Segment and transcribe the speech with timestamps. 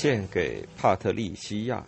[0.00, 1.84] 献给帕特利西亚。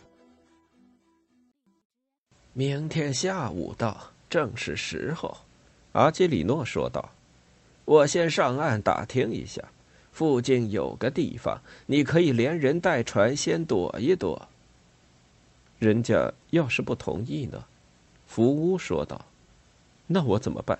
[2.52, 3.96] 明天下午到，
[4.28, 5.36] 正是时候。”
[5.94, 7.08] 阿基里诺说道。
[7.86, 9.62] “我先上岸打听一下，
[10.10, 14.48] 附近有个地方，你可以连人带船先躲一躲。
[15.78, 17.64] 人家要是不同意呢？”
[18.26, 19.24] 福屋说道。
[20.08, 20.76] “那我怎么办？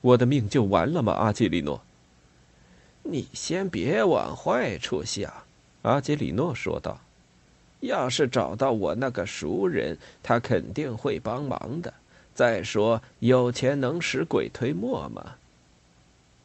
[0.00, 1.80] 我的命就完了吗？”阿基里诺
[3.04, 5.32] ，“你先别往坏处想。”
[5.88, 7.00] 阿基里诺说道
[7.80, 11.94] ：“要是找到我那个熟人，他肯定会帮忙的。
[12.34, 15.36] 再说，有钱能使鬼推磨嘛。”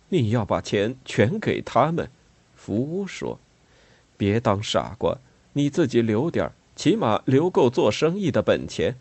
[0.08, 2.10] 你要把钱全给他们，
[2.56, 3.38] 福屋说
[4.16, 5.18] ：“别当傻瓜，
[5.52, 8.96] 你自己留点起码留够做生意的本钱。”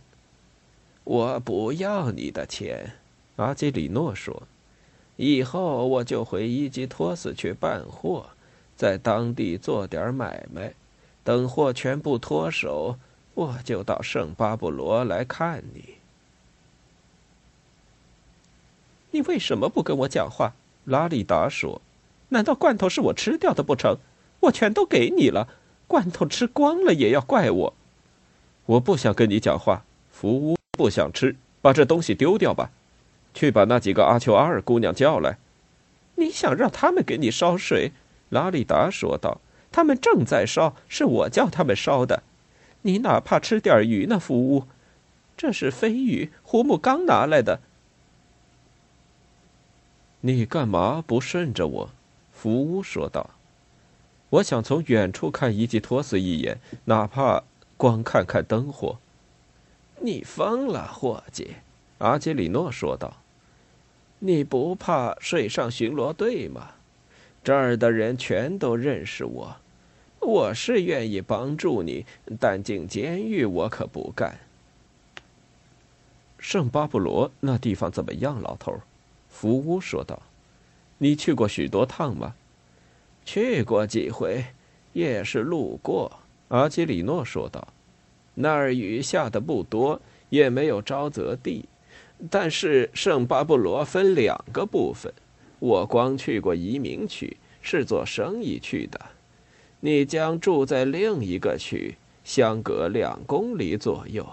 [1.05, 2.95] 我不要你的钱，
[3.37, 4.43] 阿基里诺说
[5.15, 8.31] ：“以后我就回伊基托斯去办货。”
[8.77, 10.75] 在当地做点买卖，
[11.23, 12.97] 等货全部脱手，
[13.35, 15.97] 我就到圣巴布罗来看你。
[19.11, 20.55] 你为什么不跟我讲话？
[20.85, 21.81] 拉里达说
[22.31, 23.99] ：“难道罐头是我吃掉的不成？
[24.41, 25.47] 我全都给你了，
[25.87, 27.75] 罐头吃光了也要怪我。”
[28.67, 29.85] 我不想跟你讲话。
[30.11, 32.71] 福乌不想吃，把这东西丢掉吧。
[33.35, 35.39] 去把那几个阿丘阿尔姑娘叫来。
[36.17, 37.93] 你想让他们给你烧水？
[38.33, 42.23] 拉里达说道：“他们正在烧，是我叫他们烧的。
[42.81, 44.65] 你哪怕吃点鱼呢，福乌？
[45.37, 47.61] 这是飞鱼，胡木刚拿来的。
[50.23, 51.91] 你干嘛不顺着我？”
[52.33, 53.31] 福乌说道
[54.31, 57.45] ：“我想从远处看伊吉托斯一眼，哪怕
[57.77, 58.99] 光看看灯火。”
[60.01, 61.57] 你疯了，伙计！”
[61.99, 63.19] 阿基里诺说道
[64.21, 66.71] ：“你不怕水上巡逻队吗？”
[67.45, 69.57] 这儿的人全都认识我，
[70.21, 72.07] 我是愿意帮助你，
[72.39, 74.39] 但进监狱我可不干。
[76.39, 78.81] 圣巴布罗那地方怎么样，老头？
[79.29, 80.23] 福屋说道
[80.99, 82.35] ：“你去过许多趟吗？”
[83.25, 84.45] 去过几回，
[84.93, 86.21] 也是路过。
[86.49, 87.67] 阿基里诺说道
[88.35, 91.65] ：“那儿雨下的不多，也没有沼泽地，
[92.31, 95.13] 但是圣巴布罗分两个部分。”
[95.63, 99.01] 我光去过移民区，是做生意去的。
[99.79, 104.29] 你将住在另一个区，相隔两公里左右。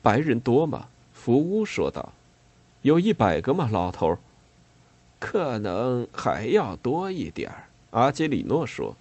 [0.00, 0.88] 白人多吗？
[1.12, 2.14] 福乌说道。
[2.80, 4.16] 有一百个吗，老头？
[5.18, 7.68] 可能还要多一点儿。
[7.90, 8.96] 阿基里诺说。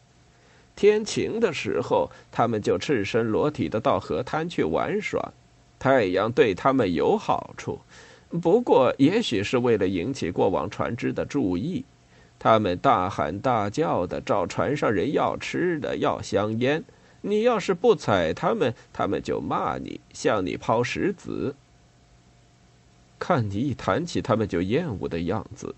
[0.75, 5.31] 天晴的时候，他们就赤身裸体的到河滩去玩耍，
[5.79, 7.79] 太阳对他们有好处。
[8.39, 11.85] 不过，也许是为了引起过往船只的注意，
[12.39, 16.83] 他们大喊大叫的找船上人要吃的、要香烟。
[17.21, 21.55] 你要是不睬他们，他们就骂你，向你抛石子。
[23.17, 25.73] 看你一谈起他们就厌恶的样子，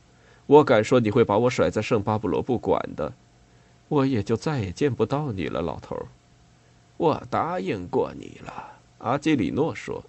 [0.45, 3.13] 我敢说你会把我甩在圣巴布罗不管的，
[3.87, 5.95] 我也就再也见不到你了，老头。
[6.97, 10.03] 我答应过你了，阿基里诺说。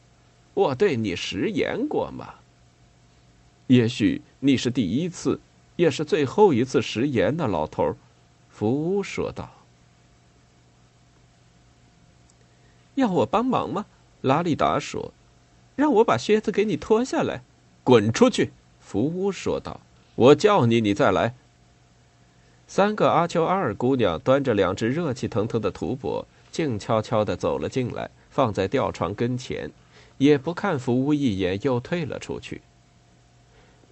[0.59, 2.35] 我对你食言过吗？
[3.69, 5.39] 也许你是第一次，
[5.77, 7.95] 也是最后一次食言呢，老头。”
[8.51, 9.49] 福屋说道。
[12.97, 13.87] “要我帮忙吗？”
[14.23, 15.13] 拉利达说
[15.77, 17.43] ，“让我把靴子给你脱下来。”
[17.85, 18.51] 滚出去！”
[18.83, 19.81] 福屋说道。
[20.17, 21.37] “我叫你，你再来。”
[22.67, 29.71] 三个阿丘阿尔姑娘端着两只热气腾腾的土钵，静悄悄的走了进来，放在吊床跟前。
[30.19, 32.61] 也不看福屋一眼，又退了出去。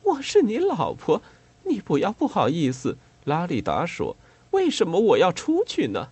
[0.03, 1.23] 我是你老婆，
[1.65, 4.15] 你不要不好意思。”拉里达说
[4.53, 6.11] ，“为什么我要出去呢？”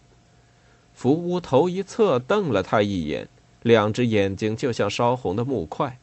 [0.94, 3.28] 福屋头一侧，瞪了他一眼，
[3.62, 5.98] 两只眼睛就像烧红的木块。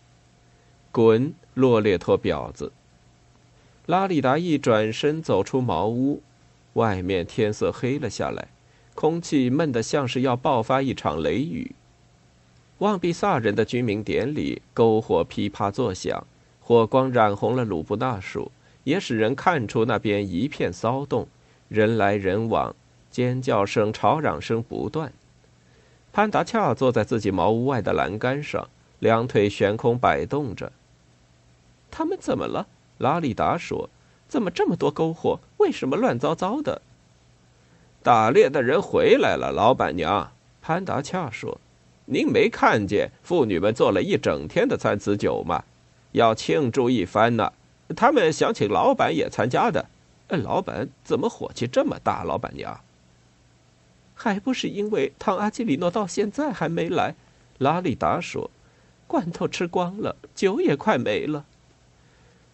[0.92, 2.72] 滚，洛列托婊子！
[3.86, 6.22] 拉里达一转身走出茅屋，
[6.74, 8.48] 外面天色黑了下来，
[8.96, 11.76] 空气闷得像是要爆发一场雷雨。
[12.82, 16.26] 旺比萨人的居民点里，篝火噼啪作响，
[16.60, 18.52] 火光染红了鲁布纳树，
[18.86, 21.28] 也使人看出那边一片骚动，
[21.70, 22.76] 人来人往，
[23.12, 25.14] 尖叫声、吵嚷声不断。
[26.12, 28.68] 潘达恰坐在自己茅屋外的栏杆上，
[28.98, 30.72] 两腿悬空摆动着。
[31.92, 32.66] 他们怎么了？
[32.98, 33.92] 拉里达说
[34.28, 35.40] ：“怎么这么多篝火？
[35.58, 36.82] 为什么乱糟糟的？”
[38.02, 40.32] 打猎的人回来了，老板娘。
[40.64, 41.61] 潘达恰说
[42.14, 45.64] ：“您没看见妇女们做了一整天的餐词酒吗？
[46.12, 47.54] 要庆祝一番呢。
[47.96, 49.86] 他们想请老板也参加的。
[50.28, 52.26] 老板怎么火气这么大？
[52.26, 52.82] 老板娘。”
[54.14, 57.16] 还不是因为汤阿基里诺到现在还没来，
[57.60, 58.52] 拉里达说
[59.08, 61.46] ：“罐头吃光了，酒也快没了。”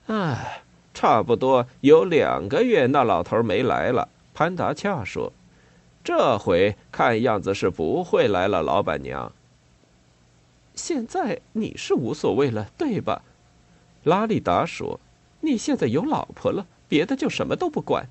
[0.06, 0.62] 唉，
[0.94, 4.08] 差不多有两个月那老头没来了。
[4.36, 5.34] 潘达恰说
[6.04, 9.32] ：“这回看样子是不会来了，老板娘。”
[10.78, 13.24] 现在你是无所谓了，对吧？
[14.04, 15.00] 拉里达说
[15.42, 18.08] ：“你现在有老婆了，别的就什么都不管。”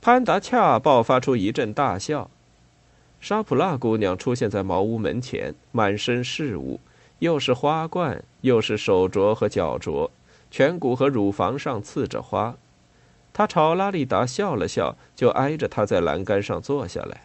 [0.00, 2.30] 潘达恰爆发出一阵大笑。
[3.20, 6.78] 沙普拉姑娘出现在茅屋门前，满身饰物，
[7.20, 10.10] 又是花冠，又是手镯和脚镯，
[10.52, 12.54] 颧骨和乳房上刺着花。
[13.32, 17.22] 她朝拉里达笑了笑，就挨着他在栏杆上坐下来。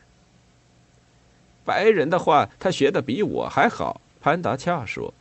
[1.63, 4.01] 白人的话，他学的比我还好。
[4.21, 5.13] 潘达恰说：“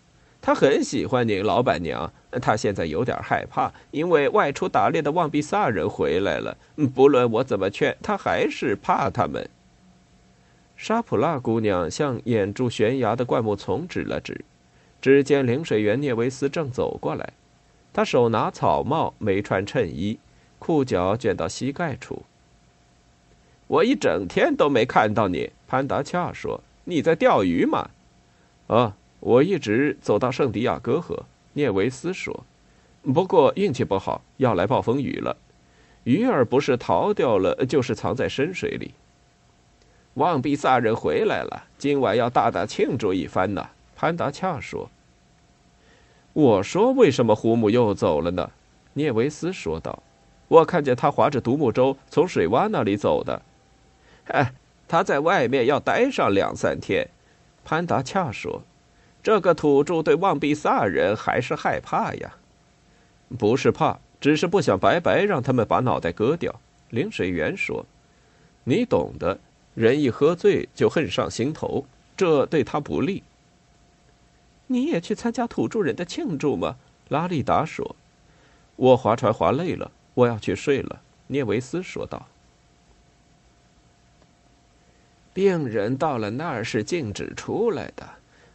[0.42, 2.12] 他很喜欢你，老板娘。
[2.40, 6.56] 他现在有点害怕，因为外出打猎的旺比萨人回来了。
[6.94, 9.48] 不论我怎么劝，他还是怕他们。”
[10.76, 14.44] 沙普拉姑娘向掩住悬崖的灌木丛指了指，
[15.00, 17.32] 只见领水员涅维斯正走过来，
[17.92, 20.18] 他手拿草帽，没穿衬衣，
[20.58, 22.22] 裤脚卷到膝盖处。
[23.66, 27.90] 我一整天都没看到你，潘达恰说：“你在钓鱼吗
[28.70, 31.24] ？”“啊，我一直走到圣地亚哥河。”
[31.54, 32.44] 涅维斯说
[33.12, 35.36] ，“不过运气不好，要来暴风雨了，
[36.04, 38.92] 鱼儿不是逃掉了，就是藏在深水里。”
[40.14, 43.70] 旺比萨人回来了，今晚要大大庆祝一番呢。
[43.96, 44.88] 潘达恰说
[46.32, 48.50] ：“我说，为什么胡姆又走了呢？”
[48.94, 50.02] 涅维斯说道
[50.46, 53.42] ：“我看见他划着独木舟从水洼那里走的。
[54.30, 54.52] ”哎，
[54.86, 57.08] 他在外面要待上两三天。
[57.64, 58.62] 潘达恰说
[59.22, 62.34] ：“这个土著对旺比萨人还是害怕呀？
[63.38, 66.60] 不是怕，只是不想白白让他们把脑袋割掉。”
[66.90, 67.86] 领水员说
[68.64, 69.38] ：“你懂的。”
[69.76, 71.86] 人一喝醉就恨上心头，
[72.16, 73.22] 这对他不利。
[74.66, 76.76] 你也去参加土著人的庆祝吗？
[77.08, 77.94] 拉利达说
[78.74, 82.26] ：“我划船划累了，我要去睡了。”涅维斯说道。
[85.40, 88.06] 病人到了那儿是禁止出来的，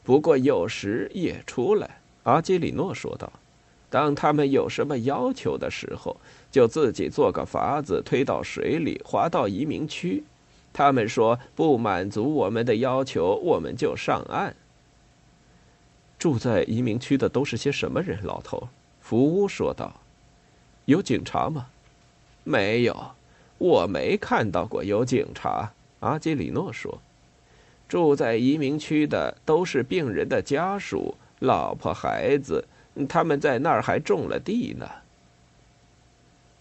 [0.04, 2.00] 不过有时也出来。
[2.22, 3.34] 阿基里诺说道
[3.90, 6.16] ：“当他们有什么要求的时候，
[6.52, 10.24] 就自己做个筏子推到水里，划到移民区。”
[10.72, 14.56] 他们说不满足我们的要求，我们就上岸。
[16.20, 18.24] 住在移民区的都是些什么人？
[18.24, 18.70] 老头
[19.02, 19.92] 福屋说道
[20.86, 21.66] ：“有警察吗
[22.46, 23.14] ？”“没有，
[23.58, 27.00] 我没看到过有警察。”阿基里诺说
[27.88, 32.66] ：“住在移民区的都是病人的家属、老婆、孩子，
[33.08, 34.90] 他们在那儿还种了地呢。”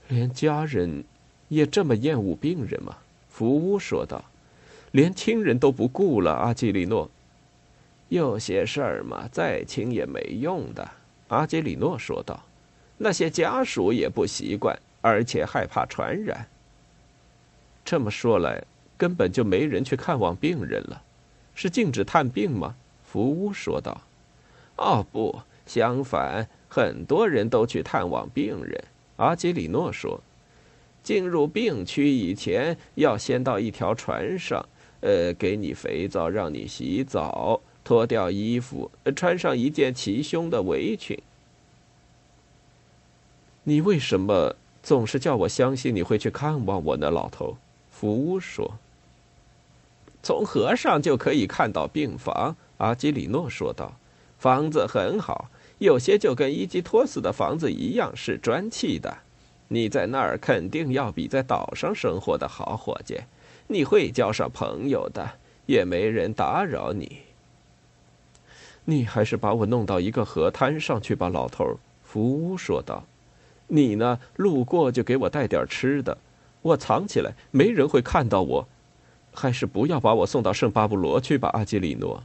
[0.09, 1.05] 连家人
[1.49, 2.97] 也这么厌恶病人吗？
[3.29, 4.25] 福乌说道
[4.93, 7.11] ：“连亲人都不顾了。”阿基里诺，
[8.09, 10.89] 有些事儿嘛，再亲也没用的。”
[11.29, 12.45] 阿基里诺说道
[12.99, 16.47] ：“那些家属也不习惯，而且害怕传染。
[17.85, 18.63] 这么说来，
[18.97, 21.03] 根本就没人去看望病人了，
[21.55, 24.03] 是禁止探病吗？”福屋说道
[24.77, 28.85] ：“哦，不，相反，很多人都去探望病人。”
[29.17, 30.21] 阿基里诺说。
[31.03, 34.67] 进入病区以前，要先到一条船上，
[35.03, 41.21] 呃，给你肥皂，让你洗澡，脱掉衣服，穿上一件齐胸的围裙。
[43.65, 47.59] 你为什么总是叫我相信你会去看望我呢，老头？
[48.05, 48.71] 福乌说。
[50.23, 53.95] 从河上就可以看到病房，阿基里诺说道。
[54.39, 59.17] 房子很好，有些就跟伊基托斯的房子一样，是砖砌的。
[59.69, 63.19] 你在那儿肯定要比在岛上生活的好，伙计。
[63.69, 65.27] 你会交上朋友的，
[65.65, 67.21] 也没人打扰你。
[68.85, 73.07] 你还是把我弄到一个河滩上去吧，老头。”福乌说道。
[73.69, 74.21] “你呢？
[74.37, 76.19] 路过就给我带点吃的，
[76.65, 78.67] 我藏起来，没人会看到我。
[79.35, 82.23] 还是不要把我送到圣巴布罗去吧，阿基里诺。”“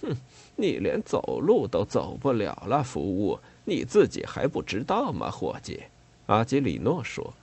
[0.00, 0.16] 哼，
[0.56, 5.82] 你连走路都走不了了，服务，你自己还不知道吗，伙计？”
[6.26, 7.34] 阿基里诺说：“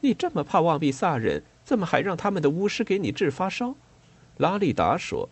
[0.00, 3.74] 你这么怕旺比萨人，怎么还让他们的巫师给你治发烧？”
[4.38, 5.28] 拉利达说。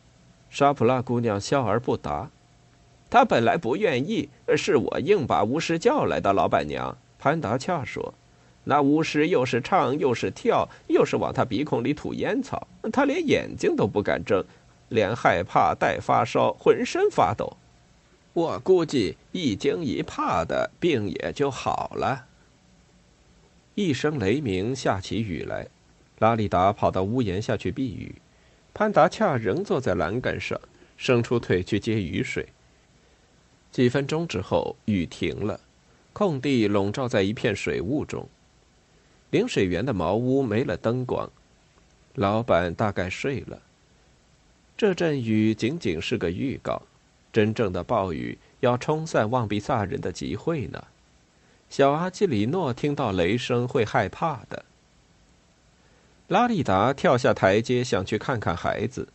[0.51, 2.31] 沙普拉姑娘笑而不答。
[3.15, 6.33] 他本来不愿意，是我硬把巫师叫来的。
[6.33, 8.13] 老板娘，潘达恰说
[8.67, 14.45] ：“那巫师又是唱又是跳，又是往他鼻孔里吐烟草，他连眼睛都不敢睁，
[14.89, 17.57] 连害怕带发烧，浑身发抖。
[18.33, 22.27] 我估计一惊一怕的病也就好了。”
[23.77, 25.69] 一声雷鸣，下起雨来。
[26.19, 28.17] 拉里达跑到屋檐下去避雨。
[28.75, 30.61] 潘达恰仍坐在栏杆上，
[30.97, 32.49] 伸出腿去接雨水。
[33.75, 35.59] 几分钟之后，雨停了，
[36.13, 38.29] 空地笼罩在一片水雾中。
[39.31, 41.29] 领水员的茅屋没了灯光，
[42.15, 43.61] 老板大概睡了。
[44.77, 46.83] 这阵雨仅仅是个预告，
[47.33, 50.85] 真正的暴雨要冲散旺比萨人的集会呢。
[51.69, 54.65] 小阿基里诺听到雷声会害怕的。
[56.29, 59.09] 拉利达跳下台阶，想去看看孩子。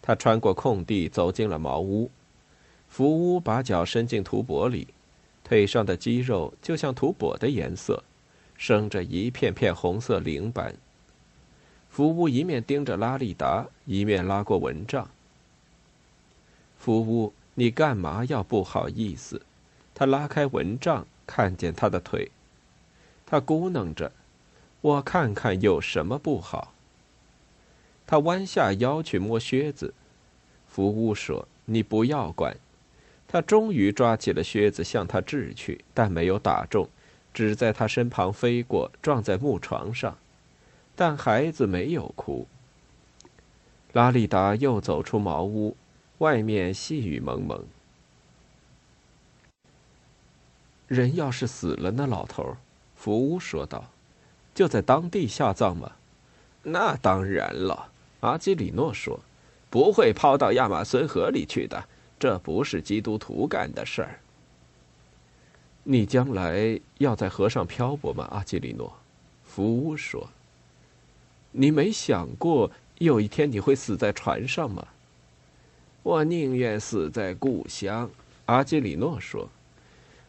[0.00, 2.10] 他穿过空地，走进了茅屋。
[2.90, 4.88] 福屋把脚伸进土钵里，
[5.44, 8.02] 腿上的肌肉就像土钵的颜色，
[8.56, 10.74] 生着一片片红色鳞斑。
[11.88, 15.08] 福屋一面盯着拉利达，一面拉过蚊帐。
[16.78, 19.40] 福屋，你干嘛要不好意思？
[19.94, 22.30] 他拉开蚊帐，看见他的腿，
[23.24, 24.10] 他咕哝着。
[24.80, 26.72] 我看看有什么不好。
[28.06, 29.94] 他弯下腰去摸靴子，
[30.66, 32.56] 福屋说：“你不要管。”
[33.32, 36.88] 他终于抓起了靴子向他掷去，但没有打中，
[37.32, 40.18] 只在他身旁飞过，撞在木床上。
[40.96, 42.48] 但孩子没有哭。
[43.92, 45.76] 拉利达又走出茅屋，
[46.18, 47.64] 外面细雨蒙蒙。
[50.88, 52.56] 人要是死了呢，老头，
[52.96, 53.92] 福乌说道。
[54.52, 55.92] 就在当地下葬吗？
[56.64, 59.20] 那当然了，阿基里诺说，
[59.70, 61.84] 不会抛到亚马孙河里去的。
[62.20, 64.20] 这不是基督徒干的事儿。
[65.82, 68.92] 你将来要在河上漂泊吗，阿基里诺？
[69.42, 70.28] 福说。
[71.50, 74.86] 你没想过有一天你会死在船上吗？
[76.02, 78.08] 我宁愿死在故乡，
[78.44, 79.48] 阿基里诺说。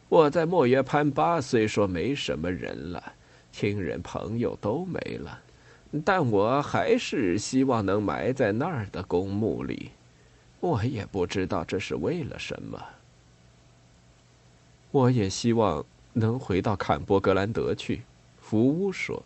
[0.07, 3.13] 我在莫约潘巴虽说没什么人了。
[3.51, 5.38] 亲人朋友都没了，
[6.05, 9.91] 但我还是希望能埋在那儿的公墓里。
[10.62, 12.82] 我也不知道这是为了什么。
[14.91, 18.03] 我也希望能回到坎波格兰德去，
[18.39, 19.24] 福乌说，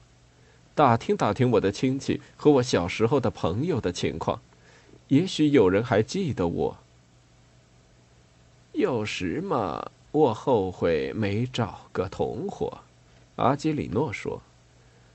[0.74, 4.42] 打听打听我的亲戚和我小时候的朋友的情况，
[5.10, 6.78] 也许有人还记得我。
[8.72, 12.80] 有时嘛，我后悔没找个同伙。
[13.38, 14.42] 阿基里诺说：“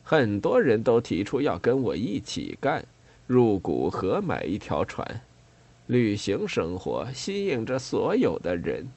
[0.05, 2.85] 很多人都提出要跟我一起干，
[3.27, 5.23] 入股合买一条船，
[5.91, 8.89] 旅行生活吸引着所有的人。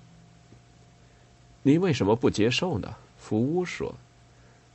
[1.63, 3.95] 你为什么不接受呢？”福屋说：“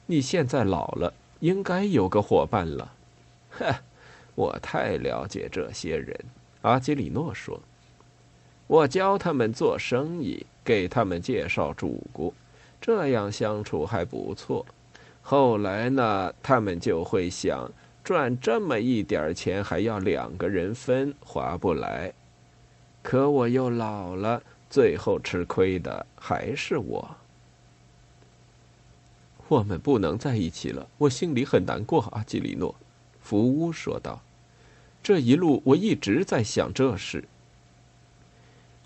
[0.07, 2.93] 你现在老了，应该有个伙伴了。
[3.57, 3.73] ”“呵，
[4.35, 6.19] 我太了解这些人。”
[6.63, 7.61] 阿基里诺说
[8.67, 12.35] ：“我教他们做生意，给他们介绍主顾。”
[12.81, 14.67] 这样相处还不错，
[15.23, 17.71] 后来呢，他们就会想
[18.09, 22.11] 赚这么一点钱还要两个人分，划不来。
[23.03, 27.17] 可我又老了，最后吃亏的还是我。
[29.49, 32.01] 我们不能在一起了，我心里很难过。
[32.13, 32.75] 阿基里诺，
[33.21, 34.23] 福乌说道
[35.05, 37.23] ：“这一路我一直在想这事。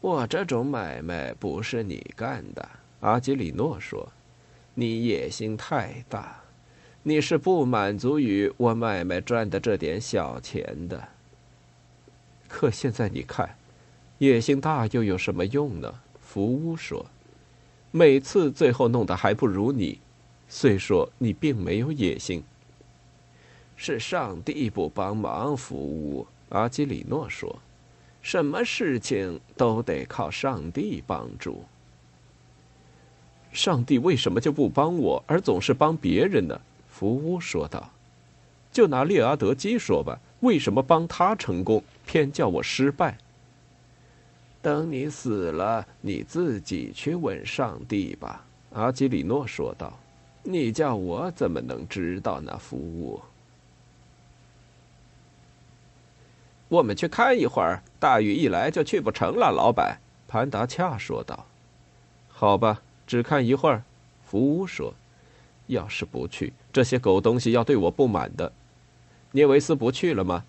[0.00, 4.08] 我这种买卖不是你干的。”阿基里诺说
[4.74, 6.41] ：“你野心太大，
[7.04, 11.08] 你是不满足于我买卖赚的这点小钱的。
[12.48, 13.56] 可现在你看，
[14.18, 15.92] 野心大又有什么用呢？”
[16.22, 17.04] 福屋说
[17.90, 19.98] ：“每次最后弄得还不如你。
[20.48, 22.44] 虽说你并没有野心，
[23.76, 27.58] 是上帝不帮忙。”福屋阿基里诺说
[28.22, 31.64] ：“什么事情都得靠上帝帮助。”
[33.52, 36.60] 上帝为什么就不帮我，而总是帮别人呢？
[36.92, 37.90] 福屋说道
[38.70, 43.16] ：“就拿列阿德基说吧，为什么帮他成功，偏叫我失败？”
[44.60, 48.44] 等你死了，你自己去问上帝吧。”
[48.74, 49.98] 阿基里诺说道。
[50.44, 53.20] “你叫我怎么能知道呢？”福屋。
[56.68, 59.50] 我们去看一会儿，大雨一来就去不成了。
[59.50, 61.46] 老板，潘达恰说道。
[62.28, 63.82] “好吧。”只看一会儿，
[64.24, 64.94] 福屋说
[65.66, 68.52] ：“要是不去，这些狗东西要对我不满的。
[69.32, 70.44] 涅维斯不去了吗？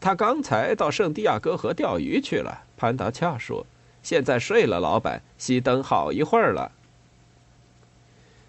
[0.00, 2.64] 他刚才到圣地亚哥河钓鱼去了。
[2.76, 3.66] 潘达恰说
[4.02, 6.72] ：“现在睡了，老板，熄灯好一会儿了。”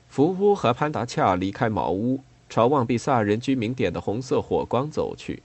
[0.10, 5.44] 福乌和潘达恰离开茅屋，朝旺比萨人居民点的红色火光走去。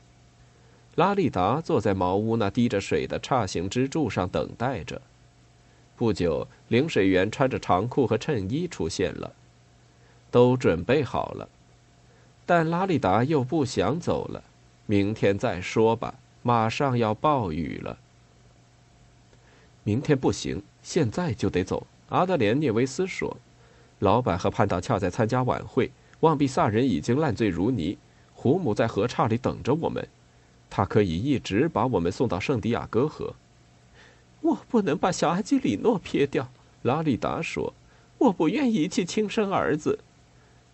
[0.97, 5.00] 拉利达坐在茅屋那滴着水的叉形支柱上等待着。
[5.97, 9.33] 不久，领水员穿着长裤和衬衣出现了，
[10.30, 11.49] 都准备好了。
[12.46, 14.42] 但拉利达又不想走了，
[14.87, 16.14] 明天再说吧。
[16.42, 17.99] 马上要暴雨了。
[19.84, 21.87] 明天不行，现在就得走。
[22.08, 23.37] 阿德莲涅维斯说
[24.00, 27.99] ：“老板和潘达恰在参加晚会，旺比萨人已经烂醉如泥，
[28.34, 30.08] 胡姆在河岔里等着我们，
[30.70, 33.34] 他可以一直把我们送到圣地亚哥河。”
[34.40, 36.49] 我不能把小阿基里诺撇掉，
[36.82, 37.75] 拉利达说
[38.16, 39.99] ：“我不愿遗弃亲生儿子。”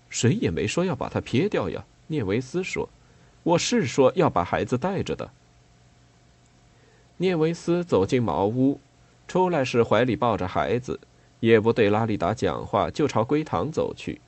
[0.08, 2.88] 谁也没说要把他撇掉呀，聂维斯说
[3.42, 5.30] ：“我是说要把孩子带着的。”
[7.18, 8.80] 聂维斯走进茅屋，
[9.26, 11.00] 出来时怀里抱着孩子，
[11.40, 14.20] 也不对拉利达讲话，就朝龟塘走去。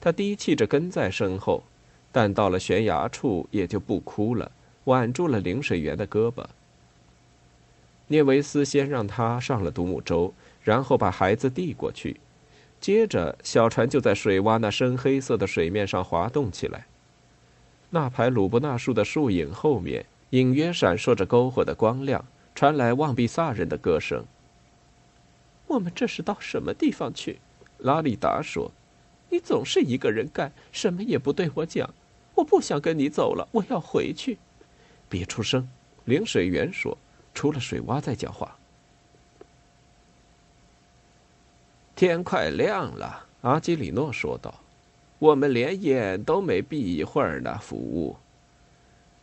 [0.00, 1.62] 他低气着跟在身后，
[2.12, 4.52] 但到了悬崖处也就不哭了，
[4.84, 6.44] 挽住了领水员的胳膊。
[8.08, 12.20] 聂维斯先让他上了独木舟，然后把孩子递过去。
[12.84, 16.84] 接着，小船就在水洼那深黑色的水面上滑动起来。
[17.88, 22.22] 那排鲁布纳树的树影后面，隐约闪烁着篝火的光亮，
[22.54, 24.26] 传来旺比萨人的歌声。
[25.66, 27.38] 我们这是到什么地方去？
[27.78, 28.70] 拉里达说
[29.32, 31.88] ：“你总是一个人干，什么也不对我讲。
[32.34, 34.36] 我不想跟你走了，我要回去。”
[35.08, 35.66] 别出声，
[36.04, 36.98] 领水员说
[37.32, 38.54] ：“出了水洼再讲话。”
[42.06, 44.52] 天快亮了，阿基里诺说道
[45.18, 48.14] ：“我们连眼都没闭一会儿呢。”福屋，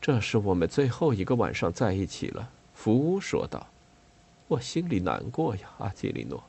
[0.01, 3.67] 这是我们最后一个晚上在一起了。”福屋说道
[4.49, 6.43] ：“我心里难过呀，阿基里诺。”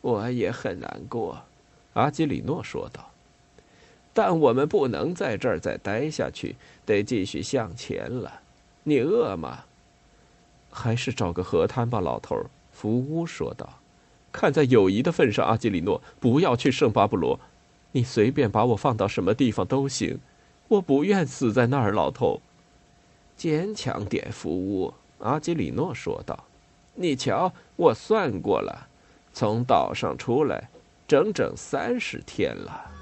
[0.00, 1.38] 我也很难过，
[1.92, 3.10] 阿基里诺说道。
[4.14, 8.40] “但我们不能在这儿再待下去，得继续向前了。
[8.82, 9.62] 你饿吗
[10.72, 12.34] ？”“还是找个河滩吧，老头。”
[12.72, 13.68] 福屋说道。
[14.34, 17.38] 看在友谊的份上，阿基里诺，不要去圣巴布罗。
[17.92, 20.18] 你随便把我放到什么地方都行，
[20.66, 22.42] 我不愿死在那儿，老头。
[23.36, 24.92] 坚强点，服务。
[25.20, 26.44] 阿基里诺说道。
[26.96, 28.88] 你瞧，我算过了，
[29.32, 30.68] 从岛上出来，
[31.06, 32.93] 整整三十天了。